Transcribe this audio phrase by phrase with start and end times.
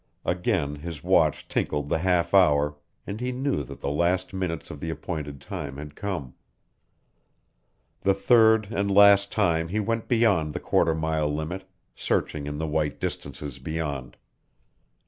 [0.25, 4.79] Again his watch tinkled the half hour, and he knew that the last minutes of
[4.79, 6.33] the appointed time had come.
[8.01, 12.65] The third and last time he went beyond the quarter mile limit, searching in the
[12.65, 14.17] white distances beyond.